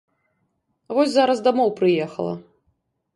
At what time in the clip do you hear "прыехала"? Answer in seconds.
1.81-2.33